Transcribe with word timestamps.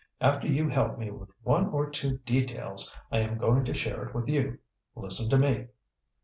After 0.19 0.47
you 0.47 0.67
help 0.67 0.97
me 0.97 1.11
with 1.11 1.29
one 1.43 1.67
or 1.67 1.87
two 1.87 2.17
details, 2.25 2.97
I 3.11 3.19
am 3.19 3.37
going 3.37 3.63
to 3.65 3.73
share 3.75 4.01
it 4.07 4.15
with 4.15 4.27
you. 4.29 4.57
Listen 4.95 5.29
to 5.29 5.37
me." 5.37 5.67